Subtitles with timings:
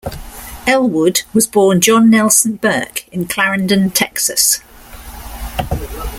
[0.65, 4.59] Ellwood was born Jon Nelson Burke in Clarendon, Texas.